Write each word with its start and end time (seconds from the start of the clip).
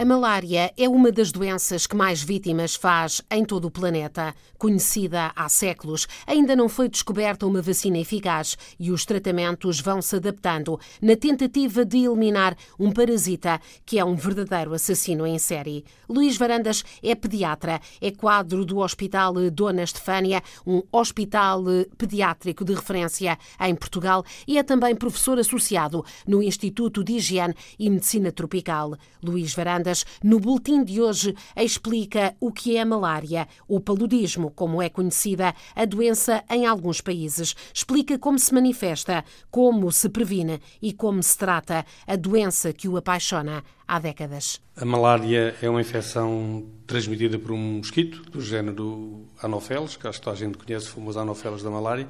A 0.00 0.04
malária 0.06 0.72
é 0.78 0.88
uma 0.88 1.12
das 1.12 1.30
doenças 1.30 1.86
que 1.86 1.94
mais 1.94 2.22
vítimas 2.22 2.74
faz 2.74 3.20
em 3.30 3.44
todo 3.44 3.66
o 3.66 3.70
planeta. 3.70 4.34
Conhecida 4.56 5.30
há 5.36 5.46
séculos, 5.46 6.08
ainda 6.26 6.56
não 6.56 6.70
foi 6.70 6.88
descoberta 6.88 7.46
uma 7.46 7.60
vacina 7.60 7.98
eficaz 7.98 8.56
e 8.78 8.90
os 8.90 9.04
tratamentos 9.04 9.78
vão 9.78 10.00
se 10.00 10.16
adaptando 10.16 10.80
na 11.02 11.16
tentativa 11.16 11.84
de 11.84 11.98
eliminar 11.98 12.56
um 12.78 12.90
parasita 12.90 13.60
que 13.84 13.98
é 13.98 14.04
um 14.04 14.16
verdadeiro 14.16 14.72
assassino 14.72 15.26
em 15.26 15.38
série. 15.38 15.84
Luís 16.08 16.38
Varandas 16.38 16.82
é 17.02 17.14
pediatra, 17.14 17.78
é 18.00 18.10
quadro 18.10 18.64
do 18.64 18.78
Hospital 18.78 19.34
Dona 19.50 19.82
Estefânia, 19.82 20.42
um 20.66 20.82
hospital 20.90 21.62
pediátrico 21.98 22.64
de 22.64 22.72
referência 22.72 23.38
em 23.60 23.74
Portugal 23.74 24.24
e 24.48 24.56
é 24.56 24.62
também 24.62 24.96
professor 24.96 25.38
associado 25.38 26.02
no 26.26 26.42
Instituto 26.42 27.04
de 27.04 27.16
Higiene 27.16 27.54
e 27.78 27.90
Medicina 27.90 28.32
Tropical. 28.32 28.96
Luís 29.22 29.54
Varandas 29.54 29.89
no 30.22 30.38
boletim 30.38 30.82
de 30.84 31.00
hoje, 31.00 31.34
explica 31.56 32.34
o 32.40 32.52
que 32.52 32.76
é 32.76 32.80
a 32.80 32.86
malária, 32.86 33.46
o 33.68 33.80
paludismo, 33.80 34.50
como 34.50 34.80
é 34.82 34.88
conhecida 34.88 35.54
a 35.74 35.84
doença 35.84 36.42
em 36.50 36.66
alguns 36.66 37.00
países. 37.00 37.54
Explica 37.72 38.18
como 38.18 38.38
se 38.38 38.54
manifesta, 38.54 39.24
como 39.50 39.90
se 39.92 40.08
previne 40.08 40.60
e 40.80 40.92
como 40.92 41.22
se 41.22 41.36
trata 41.36 41.84
a 42.06 42.16
doença 42.16 42.72
que 42.72 42.88
o 42.88 42.96
apaixona 42.96 43.64
há 43.86 43.98
décadas. 43.98 44.60
A 44.76 44.84
malária 44.84 45.54
é 45.60 45.68
uma 45.68 45.80
infecção 45.80 46.64
transmitida 46.86 47.38
por 47.38 47.50
um 47.50 47.78
mosquito 47.78 48.22
do 48.30 48.40
género 48.40 49.26
Anopheles, 49.42 49.96
que 49.96 50.06
acho 50.06 50.20
que 50.20 50.28
a 50.28 50.34
gente 50.34 50.56
conhece, 50.56 50.86
o 50.86 50.90
famoso 50.90 51.18
Anopheles 51.18 51.62
da 51.62 51.70
malária. 51.70 52.06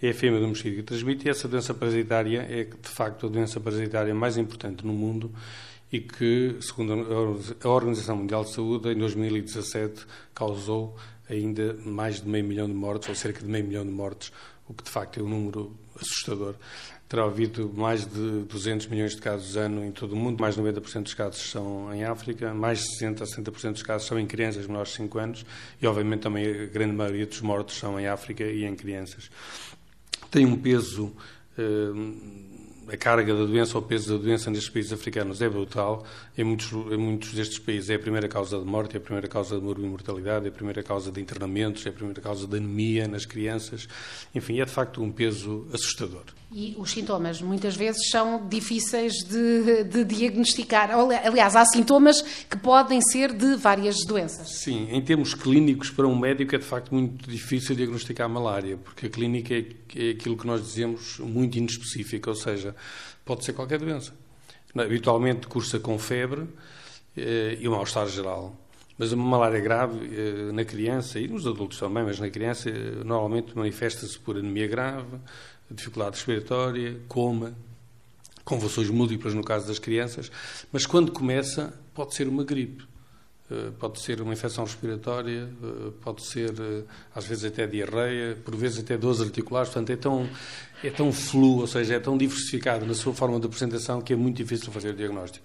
É 0.00 0.10
a 0.10 0.14
fêmea 0.14 0.40
do 0.40 0.48
mosquito 0.48 0.76
que 0.76 0.82
transmite 0.82 1.26
e 1.26 1.30
essa 1.30 1.48
doença 1.48 1.74
parasitária 1.74 2.46
é, 2.48 2.64
de 2.64 2.88
facto, 2.88 3.26
a 3.26 3.28
doença 3.28 3.60
parasitária 3.60 4.14
mais 4.14 4.36
importante 4.36 4.86
no 4.86 4.92
mundo 4.92 5.32
e 5.90 6.00
que, 6.00 6.56
segundo 6.60 6.92
a 7.62 7.68
Organização 7.68 8.16
Mundial 8.16 8.44
de 8.44 8.52
Saúde, 8.52 8.90
em 8.90 8.98
2017 8.98 10.06
causou 10.34 10.96
ainda 11.28 11.74
mais 11.84 12.20
de 12.20 12.28
meio 12.28 12.44
milhão 12.44 12.66
de 12.66 12.74
mortes, 12.74 13.08
ou 13.08 13.14
cerca 13.14 13.40
de 13.40 13.46
meio 13.46 13.64
milhão 13.64 13.84
de 13.84 13.92
mortes, 13.92 14.32
o 14.66 14.74
que 14.74 14.84
de 14.84 14.90
facto 14.90 15.18
é 15.18 15.22
um 15.22 15.28
número 15.28 15.74
assustador. 16.00 16.54
Terá 17.08 17.24
havido 17.24 17.72
mais 17.74 18.04
de 18.04 18.42
200 18.42 18.86
milhões 18.88 19.14
de 19.14 19.22
casos 19.22 19.56
ano 19.56 19.82
em 19.82 19.90
todo 19.90 20.12
o 20.12 20.16
mundo, 20.16 20.38
mais 20.40 20.56
de 20.56 20.60
90% 20.60 21.04
dos 21.04 21.14
casos 21.14 21.50
são 21.50 21.92
em 21.94 22.04
África, 22.04 22.52
mais 22.52 22.80
de 22.80 23.04
60% 23.04 23.22
a 23.22 23.24
60% 23.24 23.72
dos 23.72 23.82
casos 23.82 24.06
são 24.06 24.18
em 24.18 24.26
crianças 24.26 24.66
menores 24.66 24.90
de 24.90 24.96
5 24.96 25.18
anos 25.18 25.46
e, 25.80 25.86
obviamente, 25.86 26.20
também 26.20 26.46
a 26.46 26.66
grande 26.66 26.94
maioria 26.94 27.26
dos 27.26 27.40
mortos 27.40 27.78
são 27.78 27.98
em 27.98 28.06
África 28.06 28.44
e 28.44 28.64
em 28.64 28.74
crianças. 28.76 29.30
Tem 30.30 30.44
um 30.44 30.56
peso. 30.56 31.14
Eh, 31.56 32.57
a 32.90 32.96
carga 32.96 33.34
da 33.34 33.44
doença 33.44 33.76
ou 33.76 33.84
o 33.84 33.86
peso 33.86 34.16
da 34.16 34.22
doença 34.22 34.50
nestes 34.50 34.70
países 34.70 34.92
africanos 34.92 35.42
é 35.42 35.48
brutal. 35.48 36.04
Em 36.36 36.44
muitos, 36.44 36.70
em 36.70 36.96
muitos 36.96 37.32
destes 37.34 37.58
países 37.58 37.90
é 37.90 37.94
a 37.94 37.98
primeira 37.98 38.28
causa 38.28 38.58
de 38.58 38.64
morte, 38.64 38.94
é 38.94 38.98
a 38.98 39.00
primeira 39.00 39.28
causa 39.28 39.60
de 39.60 39.62
mortalidade, 39.62 40.46
é 40.46 40.48
a 40.48 40.52
primeira 40.52 40.82
causa 40.82 41.12
de 41.12 41.20
internamentos, 41.20 41.84
é 41.84 41.90
a 41.90 41.92
primeira 41.92 42.20
causa 42.20 42.46
de 42.46 42.56
anemia 42.56 43.06
nas 43.06 43.26
crianças. 43.26 43.88
Enfim, 44.34 44.60
é 44.60 44.64
de 44.64 44.70
facto 44.70 45.02
um 45.02 45.12
peso 45.12 45.66
assustador. 45.72 46.24
E 46.50 46.74
os 46.78 46.92
sintomas 46.92 47.42
muitas 47.42 47.76
vezes 47.76 48.08
são 48.08 48.48
difíceis 48.48 49.12
de, 49.16 49.84
de, 49.84 50.02
diagnosticar. 50.02 50.90
Aliás, 50.90 51.54
há 51.54 51.64
sintomas 51.66 52.22
que 52.22 52.56
podem 52.56 53.02
ser 53.02 53.34
de 53.34 53.54
várias 53.56 53.96
doenças. 54.06 54.48
Sim, 54.48 54.88
em 54.90 55.02
termos 55.02 55.34
clínicos, 55.34 55.90
para 55.90 56.06
um 56.06 56.18
médico 56.18 56.54
é 56.54 56.58
de 56.58 56.64
facto 56.64 56.94
muito 56.94 57.28
difícil 57.30 57.76
diagnosticar 57.76 58.24
a 58.24 58.28
malária, 58.28 58.78
porque 58.78 59.06
a 59.06 59.10
clínica 59.10 59.54
é, 59.54 59.66
é 59.94 60.10
aquilo 60.10 60.38
que 60.38 60.46
nós 60.46 60.62
dizemos 60.62 61.18
muito 61.18 61.58
inespecífico, 61.58 62.30
ou 62.30 62.36
seja, 62.36 62.74
pode 63.26 63.44
ser 63.44 63.52
qualquer 63.52 63.78
doença. 63.78 64.14
Habitualmente 64.74 65.46
cursa 65.48 65.78
com 65.78 65.98
febre 65.98 66.46
eh, 67.14 67.58
e 67.60 67.68
um 67.68 67.72
mal-estar 67.72 68.06
geral. 68.08 68.56
Mas 68.96 69.12
uma 69.12 69.24
malária 69.24 69.60
grave 69.60 69.98
eh, 70.12 70.52
na 70.52 70.64
criança 70.64 71.20
e 71.20 71.28
nos 71.28 71.46
adultos 71.46 71.78
também, 71.78 72.04
mas 72.04 72.18
na 72.18 72.30
criança 72.30 72.68
eh, 72.68 73.04
normalmente 73.04 73.56
manifesta-se 73.56 74.18
por 74.18 74.36
anemia 74.36 74.66
grave, 74.66 75.18
dificuldade 75.70 76.16
respiratória, 76.16 77.00
coma, 77.08 77.54
convulsões 78.44 78.88
múltiplas 78.88 79.34
no 79.34 79.44
caso 79.44 79.66
das 79.66 79.78
crianças, 79.78 80.30
mas 80.72 80.86
quando 80.86 81.12
começa 81.12 81.78
pode 81.94 82.14
ser 82.14 82.28
uma 82.28 82.44
gripe, 82.44 82.84
eh, 83.50 83.70
pode 83.78 84.00
ser 84.00 84.20
uma 84.20 84.32
infecção 84.32 84.64
respiratória, 84.64 85.48
eh, 85.62 85.90
pode 86.02 86.22
ser 86.22 86.50
eh, 86.58 86.82
às 87.14 87.26
vezes 87.26 87.44
até 87.44 87.66
diarreia, 87.66 88.36
por 88.44 88.54
vezes 88.54 88.78
até 88.78 88.96
dores 88.96 89.20
articulares, 89.20 89.70
portanto 89.70 89.90
é 89.90 89.96
tão, 89.96 90.28
é 90.84 90.90
tão 90.90 91.12
flu, 91.12 91.60
ou 91.60 91.66
seja, 91.66 91.94
é 91.94 92.00
tão 92.00 92.16
diversificado 92.16 92.86
na 92.86 92.94
sua 92.94 93.14
forma 93.14 93.40
de 93.40 93.46
apresentação 93.46 94.00
que 94.00 94.12
é 94.12 94.16
muito 94.16 94.36
difícil 94.36 94.70
fazer 94.70 94.90
o 94.90 94.94
diagnóstico. 94.94 95.44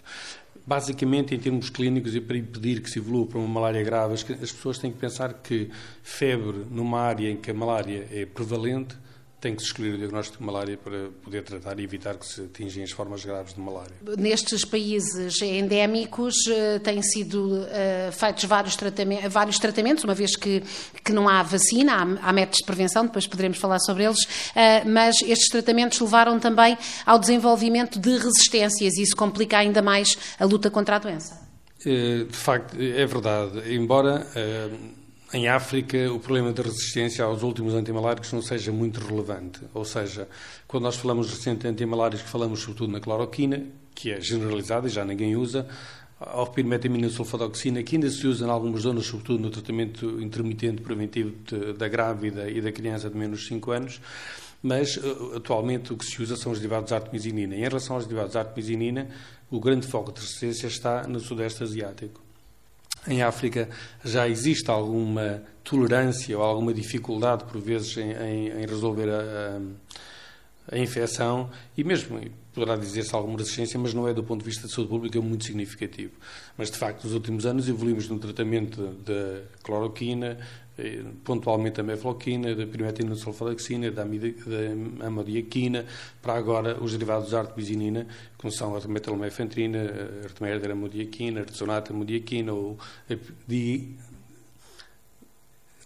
Basicamente, 0.66 1.36
em 1.36 1.40
termos 1.40 1.70
clínicos, 1.70 2.16
e 2.16 2.22
para 2.22 2.38
impedir 2.38 2.82
que 2.82 2.90
se 2.90 3.00
evolua 3.00 3.26
para 3.26 3.40
uma 3.40 3.48
malária 3.48 3.84
grave, 3.84 4.14
as 4.14 4.24
pessoas 4.24 4.78
têm 4.78 4.92
que 4.92 4.98
pensar 4.98 5.34
que 5.34 5.70
febre 6.02 6.66
numa 6.72 7.02
área 7.02 7.30
em 7.30 7.36
que 7.36 7.52
a 7.52 7.54
malária 7.54 8.08
é 8.12 8.26
prevalente 8.26 8.96
tem 9.44 9.54
que 9.54 9.62
se 9.62 9.68
escolher 9.68 9.96
o 9.96 9.98
diagnóstico 9.98 10.38
de 10.38 10.46
malária 10.46 10.78
para 10.78 11.09
poder 11.22 11.44
tratar 11.44 11.78
e 11.78 11.84
evitar 11.84 12.16
que 12.16 12.26
se 12.26 12.44
atingem 12.44 12.81
as 12.81 12.92
formas 12.92 13.26
graves 13.26 13.54
de 13.54 13.59
malária. 13.59 13.94
Nestes 14.18 14.64
países 14.64 15.42
endémicos 15.42 16.34
eh, 16.48 16.80
têm 16.80 17.02
sido 17.02 17.58
uh, 17.58 18.12
feitos 18.14 18.46
vários, 18.46 18.78
tratamentos, 18.78 19.34
vários 19.34 19.59
tratamentos, 19.59 20.06
uma 20.06 20.14
vez 20.14 20.38
que, 20.38 20.64
que 21.04 21.12
não 21.12 21.28
há 21.28 21.44
vacina, 21.44 21.94
há, 21.94 22.30
há 22.30 22.31
métodos 22.31 22.59
de 22.59 22.66
prevenção, 22.66 23.06
depois 23.06 23.28
poderemos 23.28 23.58
falar 23.58 23.80
sobre 23.80 24.06
eles, 24.06 24.24
uh, 24.24 24.88
mas 24.88 25.18
estes 25.24 25.50
tratamentos 25.50 26.00
levaram 26.00 26.40
também 26.40 26.78
ao 27.06 27.20
desenvolvimento 27.20 28.00
de 28.00 28.12
resistências 28.18 28.96
e 28.96 29.02
isso 29.02 29.16
complica 29.16 29.58
ainda 29.58 29.81
mais 29.81 30.18
a 30.40 30.46
luta 30.46 30.72
contra 30.72 30.96
a 30.96 31.00
doença. 31.00 31.44
De 31.84 32.28
facto, 32.31 32.78
é 32.80 33.06
verdade. 33.06 33.75
Embora 33.75 34.25
em 35.34 35.48
África, 35.48 36.12
o 36.14 36.20
problema 36.20 36.54
da 36.54 36.62
resistência 36.62 37.26
aos 37.26 37.42
últimos 37.42 37.74
antimaláricos 37.74 38.32
não 38.32 38.42
seja 38.42 38.72
muito 38.72 39.00
relevante. 39.00 39.62
Ou 39.74 39.84
seja, 39.84 40.28
quando 40.68 40.84
nós 40.84 40.96
falamos 40.96 41.28
de 41.42 41.68
antimaláricos, 41.68 42.30
falamos 42.30 42.60
sobretudo 42.60 42.92
na 42.92 43.00
cloroquina, 43.00 43.66
que 43.96 44.12
é 44.12 44.22
generalizada 44.22 44.88
e 44.88 44.92
já 44.92 45.04
ninguém 45.04 45.36
usa, 45.36 45.68
ao 46.20 46.48
pirmetamina 46.48 47.10
sulfadoxina, 47.10 47.82
que 47.82 47.96
ainda 47.96 48.10
se 48.12 48.28
usa 48.28 48.46
em 48.46 48.50
algumas 48.50 48.82
zonas, 48.82 49.08
sobretudo 49.08 49.42
no 49.42 49.50
tratamento 49.50 50.22
intermitente 50.22 50.82
preventivo 50.84 51.34
de, 51.46 51.74
da 51.74 51.88
grávida 51.88 52.48
e 52.50 52.62
da 52.62 52.72
criança 52.72 53.10
de 53.10 53.18
menos 53.18 53.42
de 53.42 53.48
5 53.48 53.72
anos, 53.72 54.02
mas 54.62 54.98
eh, 54.98 55.38
atualmente 55.38 55.92
o 55.92 55.98
que 55.98 56.06
se 56.06 56.22
usa 56.22 56.38
são 56.38 56.52
os 56.52 56.60
derivados 56.60 56.90
de 56.90 56.96
artemisinina. 56.96 57.56
Em 57.56 57.62
relação 57.62 57.96
aos 57.96 58.06
derivados 58.06 58.34
de 58.34 58.38
artemisinina, 58.38 59.10
o 59.50 59.60
grande 59.60 59.88
foco 59.88 60.12
de 60.12 60.22
resistência 60.22 60.68
está 60.68 61.08
no 61.08 61.20
Sudeste 61.20 61.64
Asiático. 61.64 62.23
Em 63.08 63.22
África 63.22 63.69
já 64.03 64.28
existe 64.28 64.69
alguma 64.69 65.44
tolerância 65.64 66.38
ou 66.38 66.44
alguma 66.44 66.74
dificuldade, 66.74 67.44
por 67.46 67.59
vezes, 67.59 67.97
em, 67.97 68.12
em, 68.12 68.47
em 68.62 68.66
resolver 68.66 69.09
a, 69.09 69.19
a, 70.72 70.75
a, 70.75 70.78
infecção 70.80 71.50
e 71.78 71.84
mesmo 71.84 72.19
poderá 72.53 72.78
dizer-se 72.78 73.13
alguma 73.13 73.38
resistência, 73.38 73.80
mas 73.80 73.94
não 73.94 74.08
é 74.08 74.13
do 74.13 74.24
ponto 74.24 74.40
de 74.40 74.46
vista 74.46 74.68
de 74.68 74.74
saúde 74.74 74.90
pública 74.90 75.19
muito 75.19 75.44
significativo. 75.44 76.13
Mas, 76.58 76.69
de 76.69 76.78
facto, 76.78 77.03
nos 77.03 77.13
últimos 77.13 77.46
anos 77.46 77.68
evoluímos 77.68 78.08
no 78.08 78.19
tratamento 78.19 78.81
da 79.06 79.42
cloroquina, 79.63 80.38
pontualmente 81.24 81.78
da 81.78 81.84
mefloquina, 81.84 82.56
da 82.56 82.66
primetina 82.66 83.14
sulfalaxina, 83.16 83.92
da, 83.92 84.04
da 84.04 85.06
amodiaquina, 85.08 85.86
para 86.22 86.34
agora 86.34 86.82
os 86.82 86.94
derivados 86.94 87.30
de 87.30 87.36
artebisinina, 87.36 88.08
como 88.38 88.52
são 88.52 88.76
a 88.76 88.88
metalmefentrina, 88.88 89.80
a 89.80 90.26
artemeridramodiaquina, 90.26 91.40
a 91.40 91.44
artesonata 91.44 91.94
amodiaquina 91.94 92.54
ou 92.54 92.78
a 93.10 93.16
di, 93.48 93.96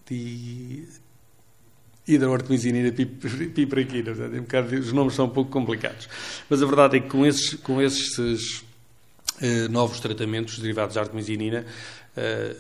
di, 0.10 0.88
hidroartemisinina 2.08 2.92
pipraquina. 3.54 4.12
Um 4.12 4.42
bocado, 4.42 4.76
os 4.76 4.94
nomes 4.94 5.14
são 5.14 5.26
um 5.26 5.30
pouco 5.30 5.52
complicados. 5.52 6.08
Mas 6.50 6.64
a 6.64 6.66
verdade 6.66 6.98
é 6.98 7.00
que 7.02 7.10
com 7.10 7.26
esses, 7.26 7.56
com 7.56 7.82
esses 7.82 8.64
eh, 9.42 9.68
novos 9.68 10.00
tratamentos 10.00 10.58
derivados 10.60 10.94
de 10.94 11.00
artemisinina, 11.00 11.60
eh, 11.60 11.66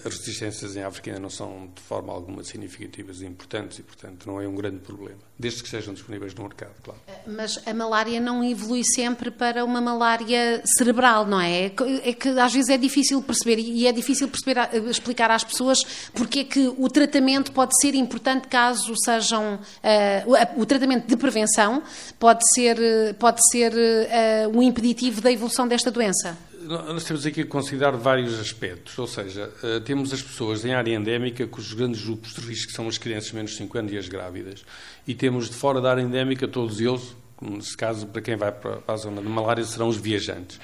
as 0.05 0.17
resistências 0.17 0.75
em 0.75 0.83
África 0.83 1.09
ainda 1.09 1.19
não 1.19 1.29
são 1.29 1.69
de 1.73 1.81
forma 1.81 2.13
alguma 2.13 2.43
significativas 2.43 3.21
e 3.21 3.25
importantes 3.25 3.79
e, 3.79 3.83
portanto, 3.83 4.27
não 4.27 4.39
é 4.39 4.47
um 4.47 4.55
grande 4.55 4.79
problema, 4.79 5.19
desde 5.37 5.63
que 5.63 5.69
sejam 5.69 5.93
disponíveis 5.93 6.33
no 6.35 6.43
mercado, 6.43 6.73
claro. 6.83 6.99
Eh, 7.07 7.21
mas 7.25 7.59
a 7.65 7.73
malária 7.73 8.19
não 8.19 8.43
evolui 8.43 8.83
sempre 8.83 9.31
para 9.31 9.65
uma 9.65 9.81
malária 9.81 10.61
cerebral, 10.77 11.25
não 11.25 11.41
é? 11.41 11.65
É 11.65 12.13
que 12.13 12.29
às 12.29 12.53
vezes 12.53 12.69
é 12.69 12.77
difícil 12.77 13.21
perceber 13.21 13.59
e 13.59 13.87
é 13.87 13.91
difícil 13.91 14.27
perceber, 14.27 14.57
explicar 14.89 15.31
às 15.31 15.43
pessoas 15.43 15.83
porque 16.13 16.39
é 16.39 16.43
que 16.43 16.67
o 16.77 16.87
tratamento 16.89 17.51
pode 17.51 17.79
ser 17.81 17.95
importante 17.95 18.47
caso 18.47 18.93
sejam 19.03 19.55
uh, 19.55 20.61
o 20.61 20.65
tratamento 20.65 21.07
de 21.07 21.17
prevenção 21.17 21.81
pode 22.19 22.41
ser 22.53 22.77
pode 23.19 23.39
ser 23.51 23.73
uh, 23.73 24.57
um 24.57 24.61
impeditivo 24.61 25.21
da 25.21 25.31
evolução 25.31 25.67
desta 25.67 25.89
doença. 25.89 26.37
Nós 26.67 27.05
temos 27.05 27.25
aqui 27.25 27.41
a 27.41 27.45
considerar 27.45 27.91
vários 27.91 28.37
aspectos, 28.39 28.97
ou 28.99 29.07
seja, 29.07 29.49
eh, 29.63 29.79
temos 29.79 30.11
as 30.11 30.21
pessoas 30.21 30.65
em 30.65 30.73
área 30.73 30.93
endémica 30.93 31.47
cujos 31.47 31.73
grandes 31.73 32.03
grupos 32.03 32.33
de 32.33 32.41
risco 32.41 32.71
são 32.73 32.87
as 32.87 32.97
crianças 32.97 33.31
menos 33.31 33.51
de 33.51 33.57
5 33.57 33.77
anos 33.77 33.93
e 33.93 33.97
as 33.97 34.09
grávidas, 34.09 34.65
e 35.07 35.15
temos 35.15 35.49
de 35.49 35.55
fora 35.55 35.79
da 35.79 35.91
área 35.91 36.01
endémica 36.01 36.47
todos 36.47 36.81
eles, 36.81 37.15
nesse 37.41 37.75
caso, 37.77 38.05
para 38.07 38.21
quem 38.21 38.35
vai 38.35 38.51
para 38.51 38.79
a 38.87 38.97
zona 38.97 39.21
de 39.21 39.29
malária, 39.29 39.63
serão 39.63 39.87
os 39.87 39.97
viajantes. 39.97 40.59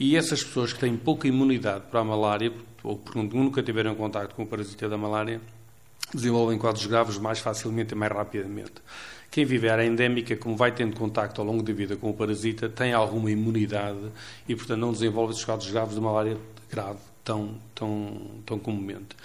E 0.00 0.16
essas 0.16 0.42
pessoas 0.42 0.72
que 0.72 0.80
têm 0.80 0.96
pouca 0.96 1.28
imunidade 1.28 1.84
para 1.90 2.00
a 2.00 2.04
malária, 2.04 2.52
ou 2.82 2.96
porque 2.96 3.20
nunca 3.36 3.62
tiveram 3.62 3.94
contato 3.94 4.34
com 4.34 4.44
o 4.44 4.46
parasita 4.46 4.88
da 4.88 4.96
malária, 4.96 5.40
desenvolvem 6.14 6.58
quadros 6.58 6.86
graves 6.86 7.18
mais 7.18 7.38
facilmente 7.38 7.92
e 7.92 7.96
mais 7.96 8.12
rapidamente. 8.12 8.74
Quem 9.32 9.46
vive 9.46 9.66
a 9.66 9.72
área 9.72 9.86
endémica, 9.86 10.36
como 10.36 10.54
vai 10.54 10.72
tendo 10.72 10.94
contacto 10.94 11.40
ao 11.40 11.46
longo 11.46 11.62
da 11.62 11.72
vida 11.72 11.96
com 11.96 12.10
o 12.10 12.12
parasita, 12.12 12.68
tem 12.68 12.92
alguma 12.92 13.30
imunidade 13.30 14.12
e, 14.46 14.54
portanto, 14.54 14.78
não 14.78 14.92
desenvolve 14.92 15.32
esses 15.32 15.42
quadros 15.42 15.70
graves 15.70 15.94
de 15.94 16.02
malária 16.02 16.36
grave 16.70 16.98
tão, 17.24 17.54
tão, 17.74 18.20
tão 18.44 18.58
comumente. 18.58 19.16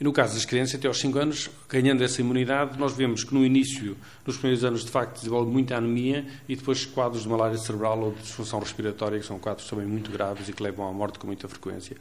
E 0.00 0.04
no 0.04 0.12
caso 0.12 0.34
das 0.34 0.44
crianças, 0.44 0.76
até 0.76 0.86
aos 0.86 0.98
5 1.00 1.18
anos, 1.18 1.50
ganhando 1.68 2.04
essa 2.04 2.20
imunidade, 2.20 2.78
nós 2.78 2.92
vemos 2.92 3.24
que 3.24 3.34
no 3.34 3.44
início, 3.44 3.96
nos 4.24 4.36
primeiros 4.36 4.64
anos, 4.64 4.84
de 4.84 4.90
facto, 4.92 5.16
desenvolve 5.16 5.50
muita 5.50 5.76
anemia 5.76 6.24
e 6.48 6.54
depois 6.54 6.86
quadros 6.86 7.22
de 7.22 7.28
malária 7.28 7.58
cerebral 7.58 7.98
ou 7.98 8.12
de 8.12 8.22
disfunção 8.22 8.60
respiratória, 8.60 9.18
que 9.18 9.26
são 9.26 9.40
quadros 9.40 9.68
também 9.68 9.86
muito 9.86 10.12
graves 10.12 10.48
e 10.48 10.52
que 10.52 10.62
levam 10.62 10.88
à 10.88 10.92
morte 10.92 11.18
com 11.18 11.26
muita 11.26 11.48
frequência. 11.48 11.96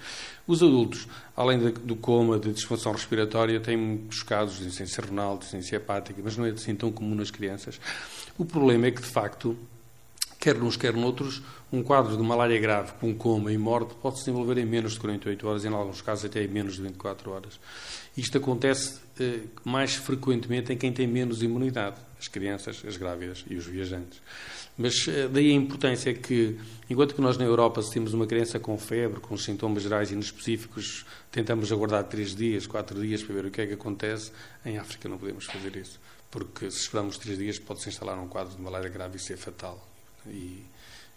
Os 0.46 0.62
adultos, 0.62 1.08
além 1.36 1.58
do 1.72 1.96
coma, 1.96 2.38
de 2.38 2.54
disfunção 2.54 2.92
respiratória, 2.92 3.60
têm 3.60 3.76
muitos 3.76 4.22
casos 4.22 4.60
de 4.60 4.66
insuficiência 4.66 5.04
renal, 5.04 5.32
de 5.32 5.46
insuficiência 5.46 5.78
hepática, 5.78 6.22
mas 6.24 6.38
não 6.38 6.46
é 6.46 6.52
assim 6.52 6.76
tão 6.76 6.92
comum 6.92 7.16
nas 7.16 7.32
crianças. 7.32 7.80
O 8.38 8.46
problema 8.46 8.86
é 8.86 8.92
que, 8.92 9.02
de 9.02 9.08
facto, 9.08 9.58
quer 10.40 10.56
nos, 10.56 10.78
quer 10.78 10.94
noutros, 10.94 11.42
um 11.72 11.84
quadro 11.84 12.16
de 12.16 12.24
malária 12.24 12.60
grave 12.60 12.94
com 13.00 13.14
coma 13.14 13.52
e 13.52 13.58
morte 13.58 13.94
pode 14.02 14.20
se 14.20 14.26
desenvolver 14.26 14.58
em 14.58 14.66
menos 14.66 14.94
de 14.94 15.00
48 15.00 15.48
horas, 15.48 15.66
em 15.66 15.74
alguns 15.74 16.02
casos 16.02 16.26
até 16.26 16.44
em 16.44 16.48
menos 16.48 16.76
de 16.76 16.84
24 16.84 17.32
horas. 17.32 17.60
Isto 18.16 18.38
acontece 18.38 19.00
eh, 19.20 19.42
mais 19.64 19.96
frequentemente 19.96 20.72
em 20.72 20.78
quem 20.78 20.94
tem 20.94 21.06
menos 21.06 21.44
imunidade, 21.44 21.98
as 22.20 22.28
crianças, 22.28 22.82
as 22.88 22.98
grávidas 22.98 23.44
e 23.50 23.56
os 23.56 23.66
viajantes. 23.66 24.22
Mas 24.78 25.08
eh, 25.08 25.28
daí 25.28 25.52
a 25.52 25.54
importância 25.54 26.14
que, 26.14 26.58
enquanto 26.90 27.16
que 27.16 27.22
nós 27.22 27.38
na 27.38 27.46
Europa, 27.46 27.82
se 27.82 27.92
temos 27.92 28.14
uma 28.14 28.26
criança 28.26 28.60
com 28.60 28.78
febre, 28.78 29.20
com 29.20 29.36
sintomas 29.36 29.84
gerais 29.84 30.12
inespecíficos, 30.12 31.06
tentamos 31.32 31.72
aguardar 31.72 32.04
três 32.06 32.36
dias, 32.36 32.66
quatro 32.66 33.02
dias 33.02 33.24
para 33.24 33.36
ver 33.36 33.46
o 33.46 33.52
que 33.52 33.62
é 33.62 33.68
que 33.68 33.74
acontece, 33.74 34.32
em 34.66 34.78
África 34.78 35.10
não 35.10 35.18
podemos 35.18 35.46
fazer 35.46 35.76
isso. 35.76 36.00
Porque 36.30 36.70
se 36.72 36.82
esperamos 36.82 37.18
três 37.18 37.38
dias 37.38 37.60
pode-se 37.60 37.90
instalar 37.90 38.18
um 38.20 38.28
quadro 38.28 38.56
de 38.56 38.62
malária 38.62 38.90
grave 38.90 39.18
e 39.18 39.20
ser 39.20 39.38
fatal. 39.38 39.97
E 40.30 40.66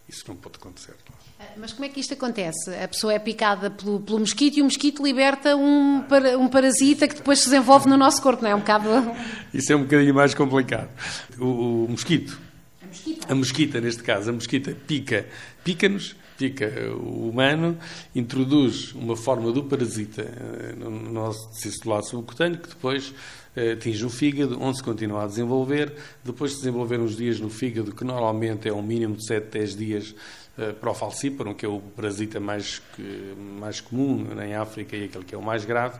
isso 0.08 0.24
não 0.26 0.34
pode 0.34 0.56
acontecer. 0.56 0.94
Ah, 1.38 1.44
mas 1.56 1.72
como 1.72 1.84
é 1.84 1.88
que 1.88 2.00
isto 2.00 2.14
acontece? 2.14 2.74
A 2.74 2.88
pessoa 2.88 3.12
é 3.12 3.18
picada 3.18 3.70
pelo, 3.70 4.00
pelo 4.00 4.18
mosquito 4.18 4.58
e 4.58 4.60
o 4.60 4.64
mosquito 4.64 5.02
liberta 5.02 5.54
um, 5.56 6.04
um 6.38 6.48
parasita 6.48 7.06
que 7.06 7.14
depois 7.14 7.38
se 7.38 7.44
desenvolve 7.44 7.88
no 7.88 7.96
nosso 7.96 8.20
corpo, 8.20 8.42
não 8.42 8.50
é? 8.50 8.54
Um 8.54 8.58
bocado... 8.58 8.88
Isso 9.54 9.72
é 9.72 9.76
um 9.76 9.82
bocadinho 9.82 10.14
mais 10.14 10.34
complicado. 10.34 10.90
O, 11.38 11.84
o 11.84 11.86
mosquito, 11.88 12.40
a 12.82 12.86
mosquita. 12.86 13.32
a 13.32 13.34
mosquita, 13.34 13.80
neste 13.80 14.02
caso, 14.02 14.30
a 14.30 14.32
mosquita 14.32 14.76
pica, 14.86 15.26
pica-nos, 15.62 16.16
pica 16.36 16.72
o 16.92 17.28
humano, 17.28 17.78
introduz 18.14 18.92
uma 18.92 19.16
forma 19.16 19.52
do 19.52 19.62
parasita 19.62 20.22
eh, 20.22 20.74
no 20.76 20.90
nosso 20.90 21.50
tecido 21.50 22.02
subcutâneo 22.02 22.58
que 22.58 22.68
depois 22.70 23.14
atinge 23.56 24.04
o 24.04 24.10
fígado, 24.10 24.58
onde 24.60 24.78
se 24.78 24.82
continua 24.82 25.24
a 25.24 25.26
desenvolver. 25.26 25.92
Depois 26.24 26.52
de 26.52 26.58
desenvolver 26.58 27.00
uns 27.00 27.16
dias 27.16 27.40
no 27.40 27.50
fígado, 27.50 27.94
que 27.94 28.04
normalmente 28.04 28.68
é 28.68 28.72
um 28.72 28.82
mínimo 28.82 29.16
de 29.16 29.26
7, 29.26 29.50
10 29.50 29.76
dias 29.76 30.14
eh, 30.58 30.72
para 30.72 30.90
o 30.90 30.94
falciparum, 30.94 31.54
que 31.54 31.64
é 31.64 31.68
o 31.68 31.80
parasita 31.80 32.38
mais, 32.38 32.82
mais 33.58 33.80
comum 33.80 34.26
em 34.42 34.54
África 34.54 34.96
e 34.96 35.04
aquele 35.04 35.24
que 35.24 35.34
é 35.34 35.38
o 35.38 35.42
mais 35.42 35.64
grave. 35.64 35.98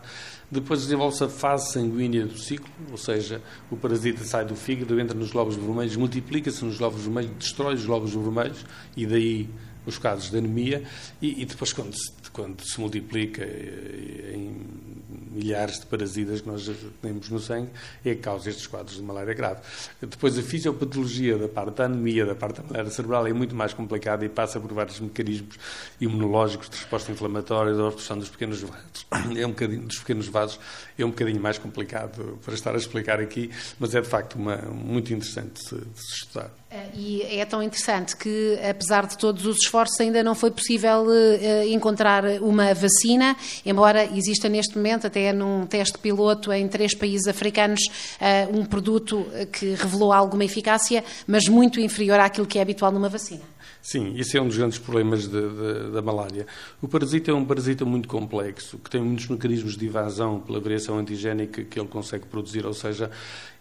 Depois 0.51 0.81
desenvolve-se 0.83 1.25
a 1.25 1.29
fase 1.29 1.73
sanguínea 1.73 2.27
do 2.27 2.37
ciclo, 2.37 2.69
ou 2.91 2.97
seja, 2.97 3.41
o 3.71 3.77
parasita 3.77 4.23
sai 4.25 4.45
do 4.45 4.55
fígado, 4.55 5.01
entra 5.01 5.17
nos 5.17 5.31
glóbulos 5.31 5.57
vermelhos, 5.57 5.97
multiplica-se 5.97 6.65
nos 6.65 6.79
glóbulos 6.79 7.05
vermelhos, 7.05 7.33
destrói 7.39 7.75
os 7.75 7.87
glóbulos 7.87 8.13
vermelhos 8.13 8.67
e 8.97 9.07
daí 9.07 9.49
os 9.87 9.99
casos 9.99 10.31
de 10.31 10.37
anemia 10.37 10.83
e, 11.23 11.41
e 11.43 11.47
depois 11.47 11.73
quando 11.73 11.95
se, 11.95 12.13
quando 12.33 12.63
se 12.63 12.81
multiplica 12.81 13.43
eh, 13.43 14.35
em 14.35 14.91
milhares 15.31 15.81
de 15.81 15.87
parasitas 15.87 16.41
que 16.41 16.49
nós 16.49 16.71
temos 17.01 17.31
no 17.31 17.39
sangue, 17.39 17.71
é 18.05 18.15
que 18.15 18.21
causa 18.21 18.51
estes 18.51 18.67
quadros 18.67 18.97
de 18.97 19.03
malária 19.03 19.33
grave. 19.33 19.61
Depois, 20.01 20.37
a 20.39 20.43
fisiopatologia 20.43 21.39
da 21.39 21.49
parte 21.49 21.77
da 21.77 21.85
anemia, 21.85 22.27
da 22.27 22.35
parte 22.35 22.61
da 22.61 22.67
malária 22.67 22.91
cerebral, 22.91 23.27
é 23.27 23.33
muito 23.33 23.55
mais 23.55 23.73
complicada 23.73 24.25
e 24.25 24.29
passa 24.29 24.61
por 24.61 24.73
vários 24.73 24.99
mecanismos 25.01 25.57
imunológicos 26.01 26.69
de 26.69 26.77
resposta 26.77 27.13
inflamatória, 27.13 27.75
da 27.75 27.85
obstrução 27.85 28.19
dos 28.19 28.29
pequenos 28.29 28.61
vasos, 28.61 29.07
é 29.37 29.47
um 29.47 29.51
bocadinho, 29.51 29.83
dos 29.83 29.99
pequenos 29.99 30.29
vasos, 30.29 30.59
é 30.99 31.05
um 31.05 31.11
bocadinho 31.11 31.41
mais 31.41 31.59
complicado 31.59 32.39
para 32.45 32.55
estar 32.55 32.75
a 32.75 32.79
explicar 32.79 33.21
aqui, 33.21 33.51
mas 33.79 33.95
é 33.95 34.01
de 34.01 34.09
facto 34.09 34.35
uma, 34.35 34.57
muito 34.57 35.13
interessante 35.13 35.63
de, 35.63 36.01
se 36.01 36.15
estudar. 36.15 36.60
Eh, 36.71 36.87
e 36.95 37.23
é 37.41 37.45
tão 37.45 37.61
interessante 37.61 38.17
que, 38.17 38.57
apesar 38.69 39.05
de 39.07 39.19
todos 39.19 39.45
os 39.45 39.57
esforços, 39.57 39.99
ainda 40.01 40.23
não 40.23 40.37
foi 40.37 40.53
possível 40.53 41.05
uh, 41.07 41.65
encontrar 41.69 42.25
uma 42.41 42.73
vacina, 42.73 43.37
embora 43.67 44.05
exista 44.17 44.49
neste 44.49 44.77
momento, 44.77 45.07
até 45.07 45.33
num 45.33 45.67
teste 45.67 45.99
piloto 45.99 46.53
em 46.53 46.69
três 46.69 46.95
países 46.95 47.27
africanos, 47.27 47.81
uh, 48.21 48.57
um 48.57 48.65
produto 48.65 49.27
que 49.53 49.75
revelou 49.75 50.13
alguma 50.13 50.45
eficácia, 50.45 51.03
mas 51.27 51.49
muito 51.49 51.81
inferior 51.81 52.21
àquilo 52.21 52.47
que 52.47 52.59
é 52.59 52.63
habitual 52.63 52.93
numa 52.93 53.09
vacina. 53.09 53.43
Sim, 53.83 54.15
esse 54.19 54.37
é 54.37 54.43
um 54.43 54.47
dos 54.47 54.59
grandes 54.59 54.79
problemas 54.79 55.27
de, 55.27 55.41
de, 55.41 55.91
da 55.93 56.03
malária. 56.03 56.47
O 56.83 56.89
parasita 56.89 57.31
é 57.31 57.35
um 57.35 57.45
parasita 57.45 57.85
muito 57.85 58.09
complexo, 58.09 58.79
que 58.79 58.91
tem 58.91 59.01
muitos 59.01 59.27
mecanismos 59.29 59.77
de 59.77 59.87
invasão 59.87 60.39
pela 60.39 60.61
variação 60.61 60.99
antigénica 60.99 61.65
que 61.65 61.81
ele 61.81 61.89
consegue 61.89 62.27
produzir, 62.27 62.67
ou 62.67 62.75
seja, 62.75 63.11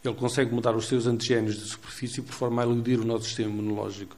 ele 0.04 0.16
consegue 0.16 0.54
mudar 0.54 0.76
os 0.76 0.88
seus 0.88 1.08
antigénios 1.08 1.56
de 1.56 1.70
superfície 1.70 2.22
por 2.22 2.34
forma 2.34 2.62
a 2.62 2.66
eludir 2.66 3.00
o 3.00 3.06
nosso 3.06 3.26
sistema 3.26 3.50
imunológico. 3.50 4.18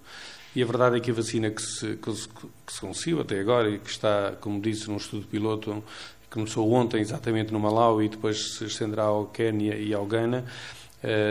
E 0.56 0.62
a 0.62 0.66
verdade 0.66 0.98
é 0.98 1.00
que 1.00 1.12
a 1.12 1.14
vacina 1.14 1.50
que 1.50 1.62
se, 1.62 1.96
que 1.96 2.14
se, 2.14 2.28
que 2.28 2.74
se 2.74 2.82
conseguiu 2.82 3.22
até 3.22 3.40
agora 3.40 3.70
e 3.70 3.80
que 3.80 3.90
está, 3.90 4.34
como 4.42 4.60
disse, 4.60 4.90
num 4.90 4.98
estudo 4.98 5.26
piloto, 5.28 5.84
começou 6.30 6.70
ontem 6.72 7.00
exatamente 7.00 7.54
no 7.54 7.60
Malau 7.60 8.02
e 8.02 8.10
depois 8.10 8.56
se 8.58 8.66
estenderá 8.66 9.04
ao 9.04 9.28
Quênia 9.28 9.76
e 9.76 9.94
ao 9.94 10.06
Ghana, 10.06 10.46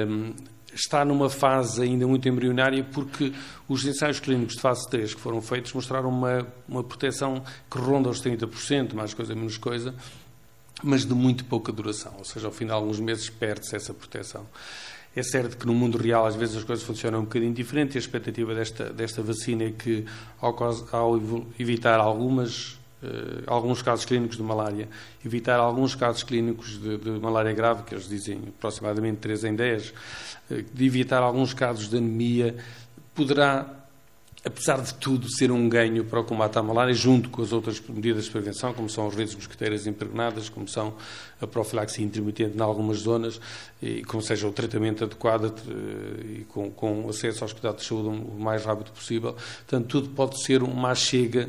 um, 0.06 0.32
está 0.74 1.04
numa 1.04 1.28
fase 1.28 1.82
ainda 1.82 2.06
muito 2.06 2.28
embrionária 2.28 2.84
porque 2.84 3.32
os 3.68 3.84
ensaios 3.84 4.20
clínicos 4.20 4.56
de 4.56 4.60
fase 4.60 4.88
3 4.88 5.14
que 5.14 5.20
foram 5.20 5.40
feitos 5.40 5.72
mostraram 5.72 6.08
uma, 6.08 6.46
uma 6.68 6.84
proteção 6.84 7.42
que 7.70 7.78
ronda 7.78 8.08
os 8.08 8.22
30%, 8.22 8.94
mais 8.94 9.14
coisa 9.14 9.34
menos 9.34 9.58
coisa, 9.58 9.94
mas 10.82 11.04
de 11.04 11.14
muito 11.14 11.44
pouca 11.44 11.72
duração, 11.72 12.14
ou 12.18 12.24
seja, 12.24 12.46
ao 12.46 12.52
fim 12.52 12.66
de 12.66 12.72
alguns 12.72 12.98
meses 12.98 13.28
perde-se 13.28 13.76
essa 13.76 13.92
proteção. 13.92 14.46
É 15.14 15.22
certo 15.22 15.56
que 15.56 15.66
no 15.66 15.74
mundo 15.74 15.98
real 15.98 16.24
às 16.24 16.36
vezes 16.36 16.56
as 16.56 16.64
coisas 16.64 16.84
funcionam 16.84 17.20
um 17.20 17.24
bocadinho 17.24 17.52
diferente 17.52 17.94
e 17.94 17.98
a 17.98 18.00
expectativa 18.00 18.54
desta, 18.54 18.90
desta 18.90 19.22
vacina 19.22 19.64
é 19.64 19.70
que, 19.72 20.04
ao, 20.40 20.56
ao 20.92 21.20
evitar 21.58 21.98
algumas 21.98 22.79
Uh, 23.02 23.42
alguns 23.46 23.80
casos 23.80 24.04
clínicos 24.04 24.36
de 24.36 24.42
malária, 24.42 24.86
evitar 25.24 25.58
alguns 25.58 25.94
casos 25.94 26.22
clínicos 26.22 26.78
de, 26.78 26.98
de, 26.98 27.10
malária 27.12 27.50
grave, 27.54 27.82
que 27.84 27.94
eles 27.94 28.06
dizem 28.06 28.42
aproximadamente 28.58 29.20
3 29.20 29.44
em 29.44 29.54
10, 29.54 29.88
uh, 29.88 30.62
de 30.74 30.84
evitar 30.84 31.22
alguns 31.22 31.54
casos 31.54 31.88
de 31.88 31.96
anemia, 31.96 32.54
poderá 33.14 33.79
apesar 34.44 34.80
de 34.80 34.94
tudo, 34.94 35.30
ser 35.30 35.50
um 35.50 35.68
ganho 35.68 36.04
para 36.04 36.20
o 36.20 36.24
combate 36.24 36.58
à 36.58 36.62
malária, 36.62 36.94
junto 36.94 37.28
com 37.28 37.42
as 37.42 37.52
outras 37.52 37.80
medidas 37.88 38.24
de 38.24 38.30
prevenção, 38.30 38.72
como 38.72 38.88
são 38.88 39.06
as 39.06 39.14
redes 39.14 39.34
mosquiteiras 39.34 39.86
impregnadas, 39.86 40.48
como 40.48 40.66
são 40.66 40.94
a 41.40 41.46
profilaxia 41.46 42.04
intermitente 42.04 42.56
em 42.56 42.60
algumas 42.60 42.98
zonas, 42.98 43.40
e 43.82 44.02
como 44.04 44.22
seja 44.22 44.46
o 44.48 44.52
tratamento 44.52 45.04
adequado 45.04 45.54
eh, 45.68 46.40
e 46.40 46.44
com, 46.44 46.70
com 46.70 47.08
acesso 47.08 47.44
aos 47.44 47.52
cuidados 47.52 47.82
de 47.82 47.88
saúde 47.88 48.08
o 48.08 48.40
mais 48.40 48.64
rápido 48.64 48.90
possível. 48.92 49.34
Portanto, 49.34 49.86
tudo 49.86 50.08
pode 50.10 50.42
ser 50.42 50.62
uma 50.62 50.94
chega, 50.94 51.48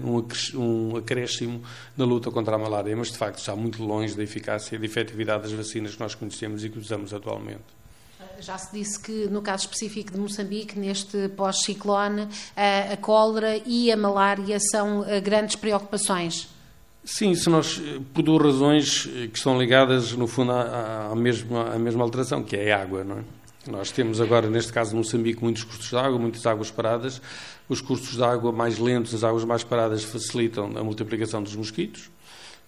um 0.54 0.98
acréscimo 0.98 1.62
na 1.96 2.06
luta 2.06 2.30
contra 2.30 2.56
a 2.56 2.60
malária, 2.60 2.96
mas 2.96 3.10
de 3.10 3.18
facto 3.18 3.40
está 3.40 3.56
muito 3.56 3.84
longe 3.84 4.16
da 4.16 4.24
eficácia 4.24 4.76
e 4.76 4.80
da 4.80 4.86
efetividade 4.86 5.44
das 5.44 5.52
vacinas 5.54 5.96
que 5.96 6.00
nós 6.00 6.14
conhecemos 6.14 6.64
e 6.64 6.70
que 6.70 6.78
usamos 6.78 7.14
atualmente. 7.14 7.81
Já 8.42 8.58
se 8.58 8.74
disse 8.74 9.00
que, 9.00 9.28
no 9.28 9.40
caso 9.40 9.66
específico 9.66 10.12
de 10.12 10.18
Moçambique, 10.18 10.78
neste 10.78 11.30
pós-ciclone, 11.30 12.28
a, 12.56 12.94
a 12.94 12.98
cólera 12.98 13.62
e 13.68 13.92
a 13.92 13.96
malária 13.96 14.58
são 14.60 15.06
eh, 15.08 15.22
grandes 15.22 15.56
preocupações. 15.56 16.50
Sim, 17.06 17.36
se 17.36 17.48
nós, 17.52 17.80
eh, 17.80 18.00
por 18.12 18.24
duas 18.24 18.42
razões 18.42 19.08
eh, 19.08 19.28
que 19.28 19.38
estão 19.38 19.60
ligadas, 19.60 20.14
no 20.14 20.26
fundo, 20.26 20.54
à, 20.54 21.10
à, 21.12 21.16
mesma, 21.16 21.76
à 21.76 21.78
mesma 21.78 22.04
alteração, 22.04 22.42
que 22.42 22.56
é 22.56 22.72
a 22.72 22.82
água, 22.82 23.04
não 23.04 23.20
é? 23.20 23.24
Nós 23.70 23.92
temos 23.92 24.20
agora, 24.20 24.50
neste 24.50 24.74
caso, 24.74 24.96
Moçambique, 24.96 25.44
muitos 25.44 25.64
cursos 25.64 25.88
de 25.88 25.96
água, 25.96 26.18
muitas 26.18 26.44
águas 26.48 26.72
paradas. 26.72 27.22
Os 27.70 27.80
cursos 27.80 28.16
de 28.16 28.24
água 28.24 28.52
mais 28.52 28.80
lentos, 28.80 29.14
as 29.14 29.24
águas 29.24 29.46
mais 29.46 29.64
paradas, 29.64 30.04
facilitam 30.04 30.76
a 30.76 30.84
multiplicação 30.84 31.44
dos 31.44 31.56
mosquitos 31.56 32.10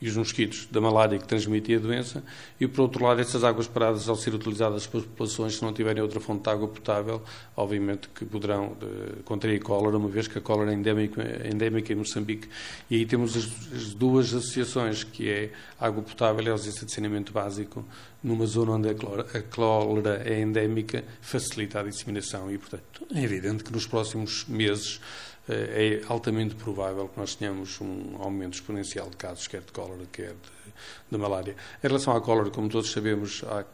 e 0.04 0.10
os 0.10 0.18
mosquitos 0.18 0.68
da 0.70 0.82
malária 0.82 1.18
que 1.18 1.26
transmitem 1.26 1.78
a 1.78 1.80
doença, 1.80 2.22
e 2.60 2.68
por 2.68 2.82
outro 2.82 3.06
lado, 3.06 3.22
essas 3.22 3.42
águas 3.42 3.68
paradas, 3.68 4.10
ao 4.10 4.18
ser 4.18 4.34
utilizadas 4.34 4.86
pelas 4.86 5.06
populações, 5.06 5.56
se 5.56 5.64
não 5.64 5.72
tiverem 5.72 6.04
outra 6.04 6.20
fonte 6.20 6.44
de 6.44 6.50
água 6.50 6.68
potável, 6.68 7.22
obviamente 7.56 8.10
que 8.10 8.26
poderão 8.26 8.76
de, 8.78 9.24
contrair 9.24 9.62
cólera, 9.62 9.98
uma 9.98 10.10
vez 10.10 10.28
que 10.28 10.38
a 10.38 10.42
cólera 10.42 10.72
é 10.72 10.74
endémica, 10.74 11.22
é 11.22 11.50
endémica 11.50 11.94
em 11.94 11.96
Moçambique. 11.96 12.50
E 12.92 12.98
aí 12.98 13.06
temos 13.06 13.38
as, 13.38 13.46
as 13.74 13.94
duas 13.94 14.34
associações, 14.34 15.06
que 15.06 15.30
é 15.30 15.52
água 15.80 16.04
potável 16.04 16.44
e 16.44 16.50
ausência 16.50 16.86
de 16.86 16.92
saneamento 16.92 17.32
básico, 17.32 17.86
numa 18.22 18.46
zona 18.46 18.74
onde 18.74 18.90
a 18.90 19.42
cólera 19.50 20.22
é 20.26 20.42
endémica, 20.42 21.02
facilita 21.22 21.80
a 21.80 21.84
disseminação 21.84 22.52
e, 22.52 22.58
portanto, 22.58 23.08
é 23.16 23.24
evidente 23.24 23.64
que 23.64 23.72
nos 23.72 23.88
próximos 23.88 24.46
meses 24.50 25.00
é 25.48 26.02
altamente 26.08 26.56
provável 26.56 27.08
que 27.08 27.20
nós 27.20 27.36
tenhamos 27.36 27.80
um 27.82 28.16
aumento 28.20 28.54
exponencial 28.54 29.10
de 29.10 29.18
casos, 29.18 29.48
quer 29.48 29.62
de 29.62 29.72
cólera, 29.72 30.06
quer 30.12 30.30
de, 30.30 30.72
de 31.12 31.18
malária. 31.18 31.56
Em 31.84 31.88
relação 31.88 32.16
à 32.16 32.22
cólera, 32.22 32.50
como 32.50 32.70
todos 32.70 32.92
sabemos, 32.92 33.44
há 33.46 33.66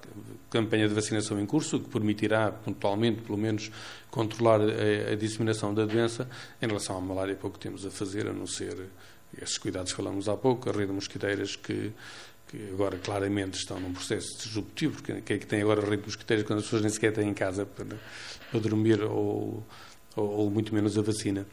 campanha 0.49 0.87
de 0.87 0.93
vacinação 0.93 1.39
em 1.39 1.45
curso, 1.45 1.79
que 1.79 1.89
permitirá, 1.89 2.51
pontualmente, 2.51 3.21
pelo 3.21 3.37
menos, 3.37 3.71
controlar 4.09 4.61
a, 4.61 5.11
a 5.11 5.15
disseminação 5.15 5.73
da 5.73 5.85
doença. 5.85 6.27
Em 6.61 6.67
relação 6.67 6.97
à 6.97 7.01
malária, 7.01 7.35
pouco 7.35 7.59
temos 7.59 7.85
a 7.85 7.91
fazer, 7.91 8.27
a 8.27 8.33
não 8.33 8.47
ser 8.47 8.87
esses 9.39 9.59
cuidados 9.59 9.91
que 9.91 9.97
falamos 9.97 10.27
há 10.27 10.35
pouco, 10.35 10.69
a 10.69 10.71
rede 10.71 10.87
de 10.87 10.93
mosquiteiras 10.93 11.55
que 11.55 11.93
que 12.49 12.71
agora 12.71 12.97
claramente 12.97 13.59
estão 13.59 13.79
num 13.79 13.93
processo 13.93 14.35
disruptivo, 14.39 14.95
porque 14.95 15.21
quem 15.21 15.35
é 15.35 15.39
que 15.39 15.45
tem 15.45 15.61
agora 15.61 15.81
rede 15.81 15.97
de 15.97 16.07
mosquiteiras 16.07 16.45
quando 16.45 16.59
as 16.59 16.65
pessoas 16.65 16.81
nem 16.81 16.89
sequer 16.89 17.13
têm 17.13 17.29
em 17.29 17.33
casa 17.33 17.63
para, 17.63 17.95
para 18.49 18.59
dormir 18.59 19.03
ou, 19.03 19.63
ou, 20.15 20.25
ou, 20.25 20.49
muito 20.49 20.73
menos 20.73 20.97
a 20.97 21.01
vacina. 21.03 21.45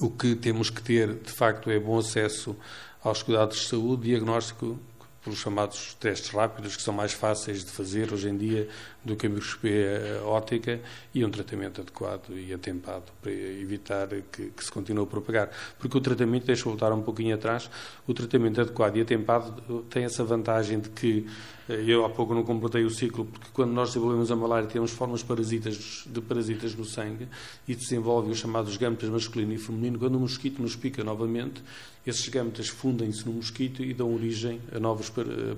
O 0.00 0.10
que 0.10 0.34
temos 0.34 0.70
que 0.70 0.82
ter, 0.82 1.14
de 1.14 1.32
facto, 1.32 1.70
é 1.70 1.78
bom 1.78 1.98
acesso 1.98 2.56
aos 3.02 3.22
cuidados 3.22 3.58
de 3.58 3.66
saúde, 3.66 4.08
diagnóstico 4.08 4.78
pelos 5.24 5.38
chamados 5.38 5.94
testes 5.94 6.30
rápidos, 6.30 6.76
que 6.76 6.82
são 6.82 6.92
mais 6.92 7.14
fáceis 7.14 7.64
de 7.64 7.70
fazer 7.70 8.12
hoje 8.12 8.28
em 8.28 8.36
dia 8.36 8.68
do 9.02 9.16
que 9.16 9.26
a 9.26 9.30
microscopia 9.30 10.20
óptica, 10.22 10.80
e 11.14 11.24
um 11.24 11.30
tratamento 11.30 11.80
adequado 11.80 12.36
e 12.36 12.52
atempado 12.52 13.04
para 13.22 13.32
evitar 13.32 14.08
que, 14.30 14.50
que 14.50 14.64
se 14.64 14.70
continue 14.70 15.04
a 15.04 15.06
propagar. 15.06 15.50
Porque 15.78 15.96
o 15.96 16.00
tratamento, 16.00 16.44
deixa 16.44 16.62
eu 16.62 16.72
voltar 16.72 16.92
um 16.92 17.00
pouquinho 17.00 17.34
atrás, 17.34 17.70
o 18.06 18.12
tratamento 18.12 18.60
adequado 18.60 18.96
e 18.96 19.00
atempado 19.00 19.82
tem 19.88 20.04
essa 20.04 20.22
vantagem 20.22 20.78
de 20.78 20.90
que, 20.90 21.26
eh, 21.26 21.30
eu 21.68 22.04
há 22.04 22.10
pouco 22.10 22.34
não 22.34 22.42
completei 22.42 22.84
o 22.84 22.90
ciclo, 22.90 23.24
porque 23.24 23.48
quando 23.52 23.72
nós 23.72 23.88
desenvolvemos 23.88 24.30
a 24.30 24.36
malária 24.36 24.68
temos 24.68 24.90
formas 24.90 25.22
parasitas, 25.22 26.04
de 26.06 26.20
parasitas 26.20 26.74
no 26.74 26.84
sangue 26.84 27.26
e 27.66 27.74
desenvolve 27.74 28.30
os 28.30 28.38
chamados 28.38 28.76
gametas 28.76 29.08
masculino 29.08 29.52
e 29.54 29.58
feminino. 29.58 29.98
Quando 29.98 30.16
o 30.16 30.20
mosquito 30.20 30.60
nos 30.60 30.76
pica 30.76 31.02
novamente, 31.02 31.62
esses 32.06 32.28
gametas 32.28 32.68
fundem-se 32.68 33.24
no 33.24 33.32
mosquito 33.32 33.82
e 33.82 33.94
dão 33.94 34.14
origem 34.14 34.60
a 34.74 34.78
novos 34.78 35.10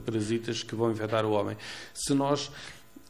parasitas 0.04 0.62
que 0.62 0.76
vão 0.76 0.92
infectar 0.92 1.26
o 1.26 1.32
homem. 1.32 1.56
Se 1.92 2.14
nós 2.14 2.52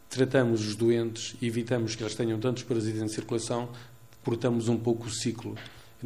tratamos 0.09 0.67
os 0.67 0.75
doentes 0.75 1.37
e 1.43 1.47
evitamos 1.47 1.95
que 1.95 2.03
eles 2.03 2.15
tenham 2.15 2.38
tantos 2.38 2.62
parasitas 2.62 3.03
em 3.03 3.09
circulação, 3.09 3.69
cortamos 4.25 4.69
um 4.69 4.79
pouco 4.79 5.07
o 5.07 5.11
ciclo. 5.11 5.55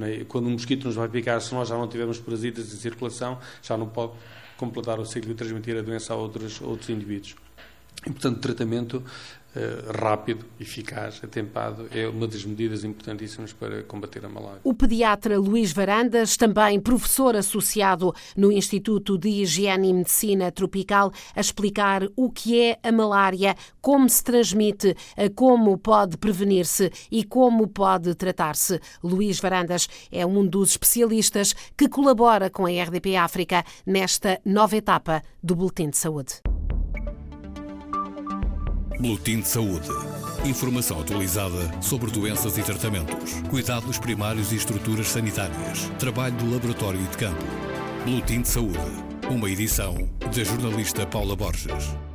É? 0.01 0.25
Quando 0.25 0.47
um 0.47 0.53
mosquito 0.53 0.87
nos 0.87 0.97
vai 0.97 1.09
picar, 1.09 1.41
se 1.41 1.55
nós 1.55 1.69
já 1.69 1.77
não 1.77 1.87
tivermos 1.87 2.19
parasitas 2.19 2.73
em 2.73 2.77
circulação, 2.77 3.39
já 3.63 3.77
não 3.77 3.89
pode 3.89 4.15
completar 4.61 5.01
o 5.01 5.07
ciclo 5.07 5.33
e 5.33 5.35
transmitir 5.35 5.75
a 5.79 5.81
doença 5.81 6.13
a 6.13 6.17
outros, 6.17 6.61
outros 6.61 6.91
indivíduos. 6.91 7.35
E, 8.07 8.11
portanto, 8.11 8.41
tratamento 8.41 9.03
eh, 9.53 9.83
rápido, 9.99 10.47
eficaz, 10.61 11.21
atempado, 11.25 11.89
é 11.93 12.07
uma 12.07 12.29
das 12.29 12.45
medidas 12.45 12.85
importantíssimas 12.85 13.53
para 13.53 13.83
combater 13.83 14.25
a 14.25 14.29
malária. 14.29 14.61
O 14.63 14.73
pediatra 14.73 15.37
Luís 15.37 15.73
Varandas, 15.73 16.37
também 16.37 16.79
professor 16.79 17.35
associado 17.35 18.15
no 18.37 18.53
Instituto 18.53 19.19
de 19.19 19.29
Higiene 19.29 19.89
e 19.89 19.93
Medicina 19.93 20.53
Tropical, 20.53 21.13
a 21.35 21.41
explicar 21.41 22.07
o 22.15 22.31
que 22.31 22.61
é 22.61 22.79
a 22.81 22.93
malária, 22.93 23.57
como 23.81 24.09
se 24.09 24.23
transmite, 24.23 24.97
eh, 25.17 25.29
como 25.29 25.77
pode 25.77 26.17
prevenir-se 26.17 26.89
e 27.11 27.25
como 27.25 27.67
pode 27.67 28.15
tratar-se. 28.15 28.81
Luís 29.03 29.41
Varandas 29.41 29.89
é 30.13 30.25
um 30.25 30.47
dos 30.47 30.71
especialistas 30.71 31.57
que 31.77 31.89
colabora 31.89 32.51
com 32.51 32.67
a 32.67 32.71
RDP 32.71 33.17
África 33.17 33.65
nesta 33.85 34.41
nova 34.45 34.77
etapa 34.77 35.25
do 35.43 35.57
Boletim 35.57 35.91
de 35.91 35.97
Saúde. 35.97 36.41
Boletim 39.01 39.41
de 39.41 39.49
Saúde. 39.49 39.89
Informação 40.45 41.01
atualizada 41.01 41.71
sobre 41.81 42.11
doenças 42.11 42.59
e 42.59 42.63
tratamentos, 42.63 43.33
cuidados 43.49 43.99
primários 43.99 44.53
e 44.53 44.57
estruturas 44.57 45.09
sanitárias, 45.09 45.91
trabalho 45.99 46.37
do 46.37 46.53
laboratório 46.53 47.01
e 47.01 47.07
de 47.07 47.17
campo. 47.17 47.43
Boletim 48.05 48.43
de 48.43 48.49
Saúde. 48.49 48.79
Uma 49.31 49.49
edição 49.49 49.97
da 50.21 50.45
jornalista 50.45 51.07
Paula 51.07 51.35
Borges. 51.35 52.10